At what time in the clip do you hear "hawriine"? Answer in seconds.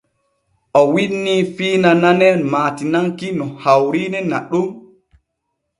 3.63-4.19